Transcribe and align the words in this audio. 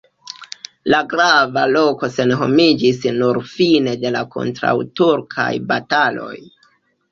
La 0.93 1.01
grava 1.11 1.65
loko 1.73 2.09
senhomiĝis 2.15 3.05
nur 3.19 3.41
fine 3.51 3.95
de 4.07 4.15
la 4.17 4.25
kontraŭturkaj 4.39 5.49
bataloj. 5.71 6.35